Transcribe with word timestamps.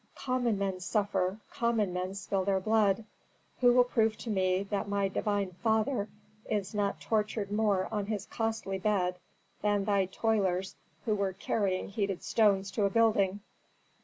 Common 0.15 0.57
men 0.57 0.79
suffer, 0.79 1.37
common 1.51 1.93
men 1.93 2.15
spill 2.15 2.43
their 2.43 2.59
blood! 2.59 3.05
Who 3.59 3.71
will 3.71 3.83
prove 3.83 4.17
to 4.17 4.31
me 4.31 4.63
that 4.71 4.87
my 4.89 5.07
divine 5.09 5.51
father 5.51 6.09
is 6.49 6.73
not 6.73 6.99
tortured 6.99 7.51
more 7.51 7.87
on 7.91 8.07
his 8.07 8.25
costly 8.25 8.79
bed 8.79 9.19
than 9.61 9.85
thy 9.85 10.07
toilers 10.07 10.75
who 11.05 11.21
are 11.21 11.33
carrying 11.33 11.89
heated 11.89 12.23
stones 12.23 12.71
to 12.71 12.85
a 12.85 12.89
building? 12.89 13.41